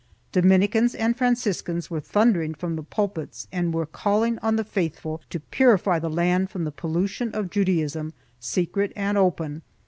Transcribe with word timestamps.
1 0.33 0.41
Dominicans 0.41 0.95
and 0.95 1.15
Franciscans 1.15 1.91
were 1.91 1.99
thundering 1.99 2.55
from 2.55 2.75
the 2.75 2.81
pulpits 2.81 3.47
and 3.51 3.71
were 3.71 3.85
calling 3.85 4.39
on 4.39 4.55
the 4.55 4.63
faithful 4.63 5.21
to 5.29 5.39
purify 5.39 5.99
the 5.99 6.09
land 6.09 6.49
from 6.49 6.63
the 6.63 6.71
pollution 6.71 7.29
of 7.35 7.51
Judaism, 7.51 8.11
secret 8.39 8.91
and 8.95 9.15
open. 9.15 9.61